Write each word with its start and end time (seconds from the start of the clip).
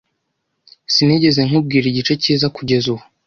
Sinigeze 0.93 1.39
nkubwira 1.47 1.85
igice 1.87 2.13
cyiza 2.21 2.47
kugeza 2.55 2.85
ubu. 2.93 3.03